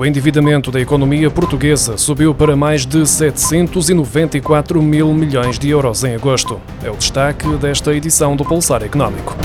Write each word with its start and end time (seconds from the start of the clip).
O 0.00 0.06
endividamento 0.06 0.70
da 0.70 0.80
economia 0.80 1.30
portuguesa 1.30 1.98
subiu 1.98 2.34
para 2.34 2.56
mais 2.56 2.86
de 2.86 3.06
794 3.06 4.80
mil 4.80 5.12
milhões 5.12 5.58
de 5.58 5.68
euros 5.68 6.02
em 6.04 6.14
agosto. 6.14 6.58
É 6.82 6.90
o 6.90 6.96
destaque 6.96 7.46
desta 7.58 7.92
edição 7.92 8.34
do 8.34 8.42
Pulsar 8.42 8.82
Económico. 8.82 9.36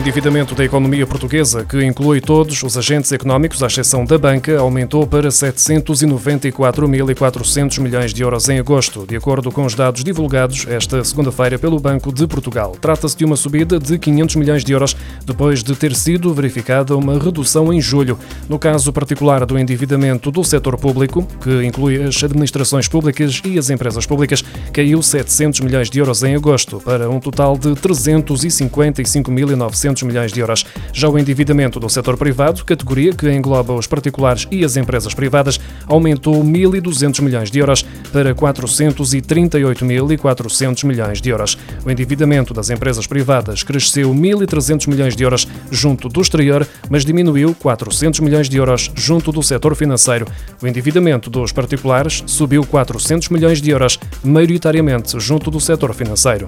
Endividamento 0.00 0.54
da 0.54 0.64
economia 0.64 1.06
portuguesa, 1.06 1.62
que 1.62 1.84
inclui 1.84 2.22
todos 2.22 2.62
os 2.62 2.78
agentes 2.78 3.12
económicos, 3.12 3.62
à 3.62 3.66
exceção 3.66 4.06
da 4.06 4.16
banca, 4.16 4.58
aumentou 4.58 5.06
para 5.06 5.28
794.400 5.28 7.80
milhões 7.80 8.14
de 8.14 8.22
euros 8.22 8.48
em 8.48 8.58
agosto, 8.58 9.04
de 9.06 9.14
acordo 9.14 9.52
com 9.52 9.66
os 9.66 9.74
dados 9.74 10.02
divulgados 10.02 10.64
esta 10.66 11.04
segunda-feira 11.04 11.58
pelo 11.58 11.78
Banco 11.78 12.10
de 12.14 12.26
Portugal. 12.26 12.74
Trata-se 12.80 13.14
de 13.14 13.26
uma 13.26 13.36
subida 13.36 13.78
de 13.78 13.98
500 13.98 14.36
milhões 14.36 14.64
de 14.64 14.72
euros 14.72 14.96
depois 15.22 15.62
de 15.62 15.76
ter 15.76 15.94
sido 15.94 16.32
verificada 16.32 16.96
uma 16.96 17.18
redução 17.18 17.70
em 17.70 17.78
julho. 17.78 18.18
No 18.48 18.58
caso 18.58 18.90
particular 18.94 19.44
do 19.44 19.58
endividamento 19.58 20.30
do 20.30 20.42
setor 20.42 20.78
público, 20.78 21.28
que 21.42 21.62
inclui 21.62 22.02
as 22.02 22.24
administrações 22.24 22.88
públicas 22.88 23.42
e 23.44 23.58
as 23.58 23.68
empresas 23.68 24.06
públicas, 24.06 24.42
caiu 24.72 25.02
700 25.02 25.60
milhões 25.60 25.90
de 25.90 25.98
euros 25.98 26.22
em 26.22 26.34
agosto, 26.34 26.80
para 26.80 27.10
um 27.10 27.20
total 27.20 27.58
de 27.58 27.72
355.900 27.72 29.89
200 29.90 30.04
milhões 30.04 30.32
de 30.32 30.40
euros. 30.40 30.64
Já 30.92 31.08
o 31.08 31.18
endividamento 31.18 31.80
do 31.80 31.88
setor 31.88 32.16
privado, 32.16 32.64
categoria 32.64 33.12
que 33.12 33.30
engloba 33.30 33.74
os 33.74 33.86
particulares 33.86 34.48
e 34.50 34.64
as 34.64 34.76
empresas 34.76 35.14
privadas, 35.14 35.60
aumentou 35.86 36.42
1.200 36.42 37.22
milhões 37.22 37.48
de 37.50 37.58
euros 37.58 37.84
para 38.12 38.34
438.400 38.34 40.84
milhões 40.84 41.20
de 41.20 41.28
euros. 41.30 41.58
O 41.84 41.90
endividamento 41.90 42.54
das 42.54 42.70
empresas 42.70 43.06
privadas 43.06 43.62
cresceu 43.62 44.14
1.300 44.14 44.88
milhões 44.88 45.14
de 45.16 45.24
euros 45.24 45.46
junto 45.70 46.08
do 46.08 46.20
exterior, 46.20 46.66
mas 46.88 47.04
diminuiu 47.04 47.54
400 47.54 48.20
milhões 48.20 48.48
de 48.48 48.56
euros 48.56 48.90
junto 48.94 49.32
do 49.32 49.42
setor 49.42 49.74
financeiro. 49.74 50.26
O 50.62 50.66
endividamento 50.66 51.30
dos 51.30 51.52
particulares 51.52 52.22
subiu 52.26 52.64
400 52.64 53.28
milhões 53.28 53.60
de 53.60 53.70
euros, 53.70 53.98
maioritariamente 54.22 55.18
junto 55.18 55.50
do 55.50 55.60
setor 55.60 55.92
financeiro. 55.94 56.46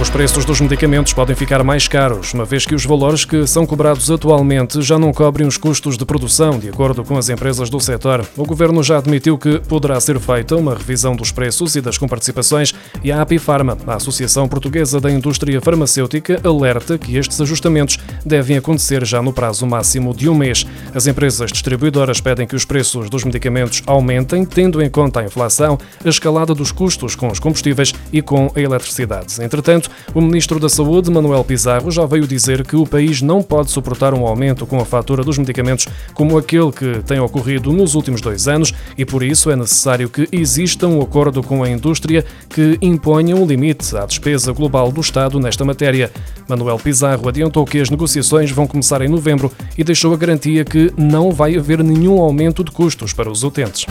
Os 0.00 0.10
preços 0.10 0.44
dos 0.44 0.60
medicamentos 0.60 1.12
podem 1.12 1.36
ficar 1.36 1.62
mais 1.62 1.86
caros, 1.86 2.34
uma 2.34 2.44
vez 2.44 2.66
que 2.66 2.74
os 2.74 2.84
valores 2.84 3.24
que 3.24 3.46
são 3.46 3.64
cobrados 3.64 4.10
atualmente 4.10 4.82
já 4.82 4.98
não 4.98 5.12
cobrem 5.12 5.46
os 5.46 5.56
custos 5.56 5.96
de 5.96 6.04
produção, 6.04 6.58
de 6.58 6.68
acordo 6.68 7.04
com 7.04 7.16
as 7.16 7.28
empresas 7.28 7.70
do 7.70 7.78
setor. 7.78 8.26
O 8.36 8.44
governo 8.44 8.82
já 8.82 8.98
admitiu 8.98 9.38
que 9.38 9.60
poderá 9.60 9.98
ser 10.00 10.18
feita 10.18 10.56
uma 10.56 10.74
revisão 10.74 11.14
dos 11.14 11.30
preços 11.30 11.76
e 11.76 11.80
das 11.80 11.96
comparticipações 11.96 12.74
e 13.04 13.12
a 13.12 13.22
Apifarma, 13.22 13.78
a 13.86 13.94
Associação 13.94 14.48
Portuguesa 14.48 15.00
da 15.00 15.10
Indústria 15.10 15.60
Farmacêutica, 15.60 16.40
alerta 16.44 16.98
que 16.98 17.16
estes 17.16 17.40
ajustamentos 17.40 17.96
devem 18.26 18.56
acontecer 18.56 19.04
já 19.04 19.22
no 19.22 19.32
prazo 19.32 19.64
máximo 19.64 20.12
de 20.12 20.28
um 20.28 20.34
mês. 20.34 20.66
As 20.92 21.06
empresas 21.06 21.52
distribuidoras 21.52 22.20
pedem 22.20 22.48
que 22.48 22.56
os 22.56 22.64
preços 22.64 23.08
dos 23.08 23.22
medicamentos 23.22 23.80
aumentem, 23.86 24.44
tendo 24.44 24.82
em 24.82 24.90
conta 24.90 25.20
a 25.20 25.24
inflação, 25.24 25.78
a 26.04 26.08
escalada 26.08 26.52
dos 26.52 26.72
custos 26.72 27.14
com 27.14 27.28
os 27.28 27.38
combustíveis 27.38 27.94
e 28.12 28.20
com 28.20 28.50
a 28.56 28.60
eletricidade. 28.60 29.42
Entretanto, 29.42 29.83
o 30.14 30.20
Ministro 30.20 30.58
da 30.58 30.68
Saúde, 30.68 31.10
Manuel 31.10 31.44
Pizarro, 31.44 31.90
já 31.90 32.06
veio 32.06 32.26
dizer 32.26 32.66
que 32.66 32.76
o 32.76 32.86
país 32.86 33.22
não 33.22 33.42
pode 33.42 33.70
suportar 33.70 34.14
um 34.14 34.26
aumento 34.26 34.66
com 34.66 34.80
a 34.80 34.84
fatura 34.84 35.22
dos 35.22 35.38
medicamentos 35.38 35.86
como 36.12 36.38
aquele 36.38 36.70
que 36.72 37.02
tem 37.06 37.18
ocorrido 37.20 37.72
nos 37.72 37.94
últimos 37.94 38.20
dois 38.20 38.48
anos 38.48 38.72
e, 38.96 39.04
por 39.04 39.22
isso, 39.22 39.50
é 39.50 39.56
necessário 39.56 40.08
que 40.08 40.28
exista 40.32 40.86
um 40.86 41.00
acordo 41.00 41.42
com 41.42 41.62
a 41.62 41.68
indústria 41.68 42.24
que 42.48 42.78
imponha 42.80 43.36
um 43.36 43.46
limite 43.46 43.96
à 43.96 44.06
despesa 44.06 44.52
global 44.52 44.90
do 44.90 45.00
Estado 45.00 45.40
nesta 45.40 45.64
matéria. 45.64 46.10
Manuel 46.48 46.78
Pizarro 46.78 47.28
adiantou 47.28 47.64
que 47.64 47.80
as 47.80 47.90
negociações 47.90 48.50
vão 48.50 48.66
começar 48.66 49.02
em 49.02 49.08
novembro 49.08 49.50
e 49.76 49.84
deixou 49.84 50.12
a 50.12 50.16
garantia 50.16 50.64
que 50.64 50.92
não 50.96 51.30
vai 51.30 51.56
haver 51.56 51.82
nenhum 51.82 52.20
aumento 52.20 52.62
de 52.62 52.70
custos 52.70 53.12
para 53.12 53.30
os 53.30 53.42
utentes. 53.42 53.86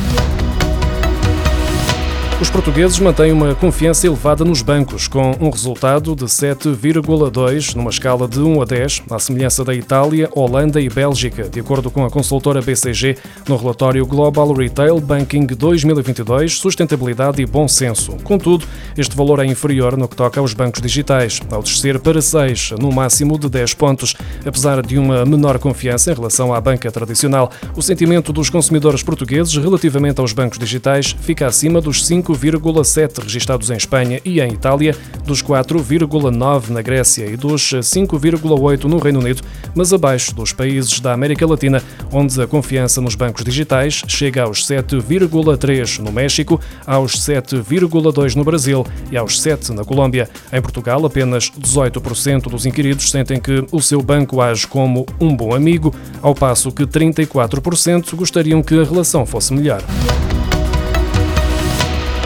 Os 2.44 2.50
portugueses 2.50 3.00
mantêm 3.00 3.31
uma 3.31 3.56
confiança 3.56 4.06
elevada 4.06 4.44
nos 4.44 4.62
bancos, 4.62 5.08
com 5.08 5.31
um 5.40 5.50
resultado 5.50 6.14
de 6.14 6.26
7,2 6.26 7.74
numa 7.74 7.90
escala 7.90 8.28
de 8.28 8.42
1 8.42 8.62
a 8.62 8.66
10, 8.66 9.04
à 9.09 9.18
semelhança 9.18 9.64
da 9.64 9.74
Itália, 9.74 10.30
Holanda 10.36 10.81
e 10.81 10.90
Bélgica, 10.90 11.48
de 11.48 11.62
acordo 11.62 11.90
com 11.90 12.04
a 12.04 12.12
consultora 12.12 12.62
BCG 12.62 13.18
no 13.48 13.56
relatório 13.56 14.06
Global 14.06 14.52
Retail 14.52 15.00
Banking 15.00 15.46
2022, 15.46 16.58
Sustentabilidade 16.58 17.42
e 17.42 17.46
Bom 17.46 17.66
Senso. 17.66 18.18
Contudo, 18.26 18.66
este 18.98 19.16
valor 19.16 19.40
é 19.40 19.46
inferior 19.46 19.96
no 19.96 20.10
que 20.10 20.16
toca 20.18 20.42
aos 20.42 20.54
bancos 20.54 20.81
digitais, 20.81 21.40
ao 21.50 21.64
descer 21.64 21.98
para 21.98 22.22
6, 22.22 22.72
no 22.72 22.92
máximo 22.92 23.40
de 23.40 23.48
10 23.48 23.74
pontos. 23.75 24.16
Apesar 24.46 24.86
de 24.86 24.98
uma 24.98 25.25
menor 25.25 25.60
confiança 25.60 26.12
em 26.12 26.14
relação 26.14 26.54
à 26.54 26.60
banca 26.60 26.92
tradicional, 26.92 27.50
o 27.74 27.81
sentimento 27.81 28.34
dos 28.34 28.50
consumidores 28.50 29.02
portugueses 29.02 29.56
relativamente 29.56 30.20
aos 30.20 30.34
bancos 30.34 30.60
digitais 30.60 31.16
fica 31.22 31.48
acima 31.48 31.80
dos 31.80 32.06
5 32.06 32.32
5,7 32.33 33.23
registados 33.23 33.69
em 33.69 33.77
Espanha 33.77 34.19
e 34.25 34.41
em 34.41 34.51
Itália, 34.51 34.95
dos 35.25 35.41
4,9 35.41 36.69
na 36.69 36.81
Grécia 36.81 37.25
e 37.25 37.38
dos 37.38 37.61
5,8 37.61 38.83
no 38.85 38.97
Reino 38.97 39.19
Unido, 39.19 39.41
mas 39.75 39.94
abaixo 39.94 40.35
dos 40.35 40.51
países 40.51 40.99
da 40.99 41.13
América 41.13 41.47
Latina, 41.47 41.81
onde 42.11 42.41
a 42.41 42.47
confiança 42.47 43.01
nos 43.01 43.16
bancos 43.16 43.44
digitais 43.44 44.03
chega 44.07 44.44
aos 44.44 44.66
7,3 44.66 45.99
no 45.99 46.11
México, 46.11 46.59
aos 46.85 47.13
7,2 47.13 48.35
no 48.35 48.44
Brasil 48.44 48.85
e 49.11 49.17
aos 49.17 49.41
7 49.41 49.71
na 49.73 49.83
Colômbia. 49.83 50.29
Em 50.51 50.61
Portugal, 50.61 51.05
apenas 51.05 51.50
18% 51.50 52.44
dos 52.50 52.65
inquiridos 52.65 53.09
sentem 53.09 53.39
que 53.39 53.65
o 53.71 53.81
seu 53.81 54.01
banco 54.01 54.41
age 54.41 54.67
como 54.67 55.05
um 55.19 55.35
bom 55.35 55.53
amigo, 55.53 55.94
ao 56.21 56.33
passo 56.33 56.71
que 56.71 56.85
34% 56.85 58.15
gostariam 58.15 58.61
que 58.61 58.79
a 58.79 58.83
relação 58.83 59.25
fosse 59.25 59.53
melhor. 59.53 59.83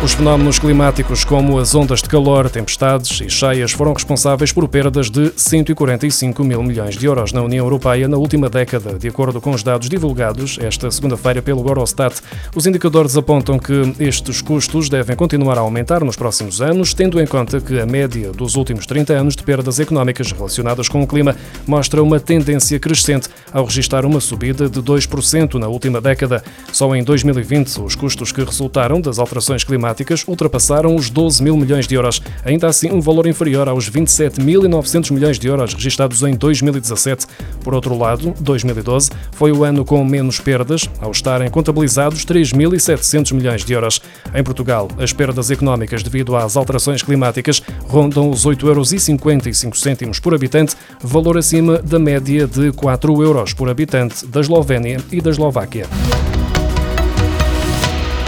Os 0.04 0.14
fenómenos 0.14 0.60
climáticos, 0.60 1.26
como 1.26 1.58
as 1.58 1.74
ondas 1.74 2.04
de 2.04 2.08
calor, 2.08 2.48
tempestades 2.52 3.20
e 3.20 3.30
cheias, 3.30 3.72
foram 3.72 3.94
responsáveis 3.94 4.52
por 4.54 4.68
perdas 4.68 5.10
de 5.10 5.34
145 5.36 6.44
mil 6.44 6.62
milhões 6.62 6.96
de 6.96 7.08
euros 7.08 7.34
na 7.34 7.42
União 7.42 7.66
Europeia 7.66 8.08
na 8.08 8.16
última 8.16 8.48
década, 8.48 8.94
de 8.94 9.08
acordo 9.08 9.42
com 9.42 9.50
os 9.50 9.64
dados 9.64 9.90
divulgados 9.90 10.60
esta 10.62 10.92
segunda-feira 10.92 11.42
pelo 11.42 11.68
Eurostat. 11.68 12.22
Os 12.56 12.68
indicadores 12.68 13.18
apontam 13.18 13.58
que 13.58 13.96
estes 14.00 14.40
custos 14.40 14.88
devem 14.88 15.16
continuar 15.16 15.58
a 15.58 15.62
aumentar 15.62 16.04
nos 16.04 16.16
próximos 16.16 16.62
anos, 16.62 16.94
tendo 16.94 17.20
em 17.20 17.26
conta 17.26 17.60
que 17.60 17.80
a 17.80 17.86
média 17.86 18.32
dos 18.32 18.56
últimos 18.56 18.86
30 18.86 19.14
anos 19.14 19.36
de 19.36 19.42
perdas 19.42 19.80
económicas 19.80 20.32
relacionadas 20.32 20.88
com 20.88 21.02
o 21.02 21.08
clima 21.08 21.36
mostra 21.66 22.04
uma 22.04 22.20
tendência 22.20 22.80
crescente, 22.80 23.30
ao 23.52 23.66
registrar 23.66 24.06
uma 24.06 24.22
subida 24.22 24.70
de 24.70 24.80
2% 24.80 25.56
na 25.56 25.68
última 25.68 26.00
década. 26.00 26.44
Só 26.72 26.96
em 26.96 27.04
2020, 27.04 27.82
os 27.82 27.96
custos 27.96 28.32
que 28.32 28.44
resultaram 28.44 29.02
das 29.02 29.18
alterações 29.18 29.64
climáticas 29.64 29.87
climáticas 29.88 30.26
ultrapassaram 30.28 30.96
os 30.96 31.10
12 31.10 31.42
mil 31.42 31.56
milhões 31.56 31.88
de 31.88 31.96
euros, 31.96 32.22
ainda 32.44 32.68
assim 32.68 32.92
um 32.92 33.00
valor 33.00 33.26
inferior 33.26 33.70
aos 33.70 33.90
27.900 33.90 35.12
milhões 35.12 35.40
de 35.40 35.48
euros 35.48 35.74
registados 35.74 36.22
em 36.24 36.36
2017. 36.36 37.26
Por 37.64 37.74
outro 37.74 37.98
lado, 37.98 38.34
2012 38.40 39.10
foi 39.32 39.52
o 39.52 39.64
ano 39.64 39.86
com 39.86 40.04
menos 40.04 40.40
perdas, 40.40 40.90
ao 41.00 41.12
estarem 41.12 41.50
contabilizados 41.50 42.26
3.700 42.26 43.34
milhões 43.34 43.64
de 43.64 43.74
euros. 43.74 44.02
Em 44.36 44.44
Portugal, 44.44 44.90
as 45.00 45.14
perdas 45.14 45.52
económicas 45.52 46.04
devido 46.04 46.36
às 46.36 46.58
alterações 46.58 47.02
climáticas 47.02 47.62
rondam 47.88 48.30
os 48.30 48.46
8,55 48.46 50.02
euros 50.02 50.20
por 50.20 50.34
habitante, 50.34 50.76
valor 51.02 51.38
acima 51.38 51.78
da 51.78 51.98
média 51.98 52.46
de 52.46 52.72
4 52.74 53.24
euros 53.24 53.54
por 53.54 53.70
habitante 53.70 54.26
da 54.28 54.42
Eslovénia 54.42 55.00
e 55.12 55.22
da 55.22 55.30
Eslováquia. 55.30 55.88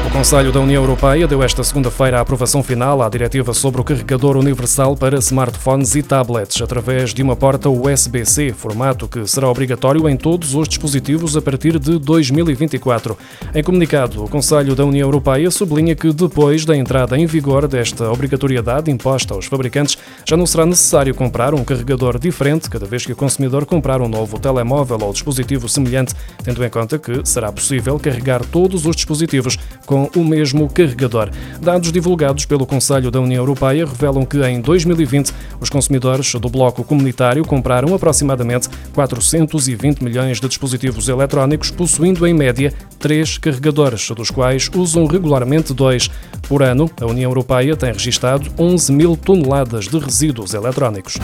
O 0.10 0.12
Conselho 0.12 0.52
da 0.52 0.60
União 0.60 0.82
Europeia 0.82 1.28
deu 1.28 1.42
esta 1.44 1.64
segunda-feira 1.64 2.18
a 2.18 2.22
aprovação 2.22 2.64
final 2.64 3.02
à 3.04 3.08
diretiva 3.08 3.54
sobre 3.54 3.80
o 3.80 3.84
carregador 3.84 4.36
universal 4.36 4.98
para 4.98 5.20
smartphones 5.20 5.96
e 5.96 6.02
tablets 6.02 6.62
através 6.62 7.14
de 7.14 7.22
uma 7.22 7.36
porta 7.36 7.70
USB-C, 7.70 8.52
formato 8.52 9.08
que 9.08 9.26
será 9.28 9.48
obrigatório 9.48 10.10
em 10.10 10.18
todos 10.18 10.56
os 10.56 10.68
dispositivos 10.68 11.38
a 11.38 11.42
partir 11.42 11.78
de 11.78 12.00
2024. 12.00 13.16
Em 13.54 13.64
comunicado, 13.64 14.26
o 14.26 14.28
Conselho 14.28 14.76
da 14.76 14.84
União 14.84 15.08
Europeia 15.08 15.50
sublinha 15.52 15.96
que 15.96 16.12
depois 16.12 16.66
da 16.66 16.76
entrada 16.76 17.18
em 17.18 17.28
vigor 17.28 17.68
desta 17.68 18.12
obrigatoriedade 18.12 18.92
imposta 18.92 19.36
aos 19.36 19.46
fabricantes, 19.46 19.98
já 20.26 20.36
não 20.36 20.48
será 20.48 20.66
necessário 20.66 21.14
comprar 21.14 21.54
um 21.54 21.64
carregador 21.64 22.18
diferente 22.18 22.70
cada 22.70 22.88
vez 22.88 23.06
que 23.06 23.14
o 23.14 23.16
consumidor 23.16 23.66
comprar 23.66 24.02
um 24.02 24.10
novo 24.10 24.40
telemóvel 24.40 24.98
ou 25.02 25.14
dispositivo 25.14 25.70
semelhante, 25.70 26.16
tendo 26.44 26.66
em 26.66 26.70
conta 26.70 26.98
que 26.98 27.22
será 27.24 27.52
possível 27.52 27.98
carregar 28.00 28.44
todos 28.44 28.88
os 28.88 28.96
dispositivos 28.96 29.58
com 29.86 29.99
com 30.08 30.22
o 30.22 30.26
mesmo 30.26 30.70
carregador. 30.70 31.30
Dados 31.62 31.92
divulgados 31.92 32.46
pelo 32.46 32.66
Conselho 32.66 33.12
da 33.12 33.20
União 33.20 33.42
Europeia 33.42 33.86
revelam 33.86 34.26
que 34.26 34.38
em 34.44 34.62
2020 34.62 35.34
os 35.60 35.70
consumidores 35.70 36.34
do 36.36 36.50
bloco 36.50 36.84
comunitário 36.84 37.44
compraram 37.46 37.94
aproximadamente 37.94 38.70
420 38.94 40.04
milhões 40.04 40.40
de 40.40 40.48
dispositivos 40.48 41.10
eletrónicos, 41.10 41.72
possuindo 41.72 42.26
em 42.26 42.34
média 42.34 42.74
três 42.98 43.38
carregadores, 43.38 44.10
dos 44.12 44.30
quais 44.30 44.70
usam 44.76 45.06
regularmente 45.06 45.74
dois. 45.74 46.10
Por 46.48 46.64
ano, 46.64 46.90
a 47.00 47.06
União 47.06 47.30
Europeia 47.30 47.76
tem 47.76 47.92
registado 47.92 48.50
11 48.58 48.92
mil 48.92 49.16
toneladas 49.16 49.88
de 49.88 49.98
resíduos 49.98 50.54
eletrónicos. 50.54 51.18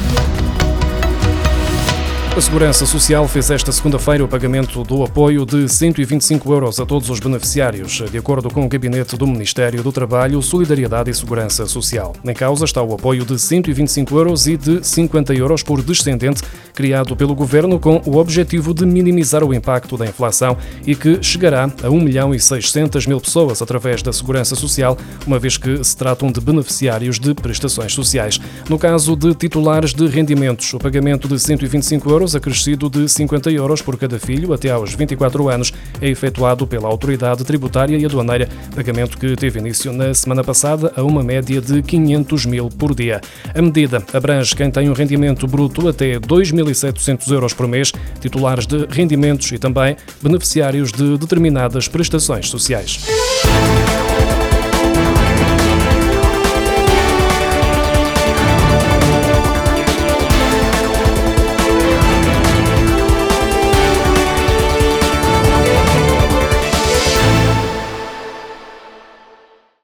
A 2.36 2.42
Segurança 2.42 2.86
Social 2.86 3.26
fez 3.30 3.50
esta 3.50 3.72
segunda-feira 3.72 4.22
o 4.22 4.28
pagamento 4.28 4.84
do 4.84 5.06
apoio 5.06 5.46
de 5.46 5.70
125 5.70 6.52
euros 6.52 6.82
a 6.82 6.86
todos 6.86 7.10
os 7.10 7.18
beneficiários, 7.22 8.04
de 8.12 8.18
acordo 8.18 8.50
com 8.50 8.66
o 8.66 8.68
gabinete 8.68 9.16
do 9.16 9.26
Ministério 9.26 9.82
do 9.82 9.90
Trabalho, 9.90 10.42
Solidariedade 10.42 11.10
e 11.10 11.14
Segurança 11.14 11.66
Social. 11.66 12.14
Em 12.26 12.34
causa 12.34 12.66
está 12.66 12.84
o 12.84 12.94
apoio 12.94 13.24
de 13.24 13.40
125 13.40 14.18
euros 14.18 14.48
e 14.48 14.58
de 14.58 14.86
50 14.86 15.34
euros 15.34 15.64
por 15.64 15.82
descendente, 15.82 16.44
criado 16.74 17.16
pelo 17.16 17.34
Governo 17.34 17.80
com 17.80 18.02
o 18.06 18.18
objetivo 18.18 18.74
de 18.74 18.86
minimizar 18.86 19.42
o 19.42 19.54
impacto 19.54 19.96
da 19.96 20.06
inflação 20.06 20.58
e 20.86 20.94
que 20.94 21.24
chegará 21.24 21.72
a 21.82 21.90
1 21.90 22.02
milhão 22.02 22.36
e 22.36 22.40
600 22.40 23.08
mil 23.08 23.22
pessoas 23.22 23.62
através 23.62 24.04
da 24.04 24.12
Segurança 24.12 24.56
Social, 24.56 24.98
uma 25.26 25.40
vez 25.40 25.56
que 25.56 25.82
se 25.82 25.96
tratam 25.96 26.30
de 26.30 26.42
beneficiários 26.42 27.18
de 27.18 27.34
prestações 27.34 27.94
sociais. 27.94 28.42
No 28.68 28.78
caso 28.78 29.16
de 29.16 29.34
titulares 29.34 29.94
de 29.94 30.06
rendimentos, 30.08 30.74
o 30.74 30.80
pagamento 30.80 31.30
de 31.30 31.40
125 31.40 32.10
euros 32.10 32.25
euros, 32.26 32.36
acrescido 32.36 32.90
de 32.90 33.08
50 33.08 33.52
euros 33.52 33.82
por 33.82 33.98
cada 33.98 34.18
filho 34.18 34.54
até 34.54 34.72
aos 34.72 34.94
24 34.96 35.50
anos, 35.50 35.72
é 36.02 36.10
efetuado 36.10 36.66
pela 36.66 36.88
Autoridade 36.88 37.44
Tributária 37.44 37.98
e 37.98 38.06
Aduaneira, 38.06 38.50
pagamento 38.76 39.18
que 39.18 39.36
teve 39.36 39.60
início 39.60 39.94
na 39.94 40.14
semana 40.14 40.44
passada 40.44 40.92
a 40.96 41.04
uma 41.04 41.22
média 41.22 41.62
de 41.62 41.82
500 41.84 42.46
mil 42.46 42.70
por 42.70 42.96
dia. 42.96 43.22
A 43.54 43.62
medida 43.62 44.04
abrange 44.12 44.56
quem 44.56 44.72
tem 44.72 44.90
um 44.90 44.94
rendimento 44.94 45.46
bruto 45.46 45.88
até 45.88 46.20
2.700 46.20 47.32
euros 47.32 47.54
por 47.54 47.68
mês, 47.68 47.92
titulares 48.20 48.66
de 48.66 48.88
rendimentos 48.90 49.52
e 49.52 49.60
também 49.60 49.96
beneficiários 50.22 50.92
de 50.92 51.18
determinadas 51.18 51.88
prestações 51.88 52.50
sociais. 52.50 53.06